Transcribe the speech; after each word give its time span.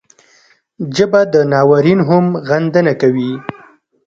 ژبه 0.95 1.21
د 1.33 1.35
ناورین 1.51 1.99
هم 2.09 2.25
غندنه 2.47 2.93
کوي 3.01 3.31